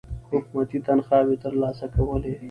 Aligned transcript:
حکومتي 0.31 0.77
تنخواوې 0.87 1.35
تر 1.43 1.53
لاسه 1.61 1.85
کولې. 1.95 2.33